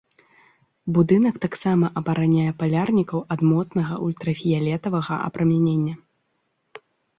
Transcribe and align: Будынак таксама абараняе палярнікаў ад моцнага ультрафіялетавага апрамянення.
Будынак 0.95 1.35
таксама 1.45 1.85
абараняе 2.01 2.51
палярнікаў 2.63 3.19
ад 3.37 3.45
моцнага 3.51 3.93
ультрафіялетавага 4.09 5.15
апрамянення. 5.29 5.93